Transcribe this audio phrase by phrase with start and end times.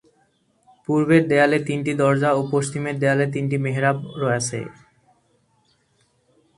[0.89, 3.97] পূর্বের দেওয়ালে তিনটি দরজা ও পশ্চিমের দেওয়ালে তিনটি মেহরাব
[4.31, 4.59] আছে।